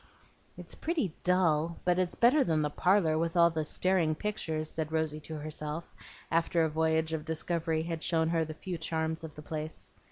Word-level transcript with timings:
"It's 0.57 0.73
pretty 0.73 1.13
dull, 1.23 1.77
but 1.85 1.99
it's 1.99 2.15
better 2.15 2.43
than 2.43 2.63
the 2.63 2.71
parlor 2.71 3.19
with 3.19 3.37
all 3.37 3.51
the 3.51 3.63
staring 3.63 4.15
pictures," 4.15 4.67
said 4.67 4.91
Rosy 4.91 5.19
to 5.19 5.37
herself, 5.37 5.93
after 6.31 6.63
a 6.63 6.69
voyage 6.69 7.13
of 7.13 7.23
discovery 7.23 7.83
had 7.83 8.01
shown 8.01 8.29
her 8.29 8.43
the 8.43 8.55
few 8.55 8.79
charms 8.79 9.23
of 9.23 9.35
the 9.35 9.43
place. 9.43 9.93